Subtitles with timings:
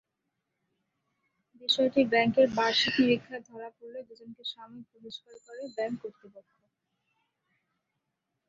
[1.61, 6.51] বিষয়টি ব্যাংকের বার্ষিক নিরীক্ষায় ধরা পড়লে দুজনকে সাময়িক বহিষ্কার করে ব্যাংক কর্তৃপক্ষ।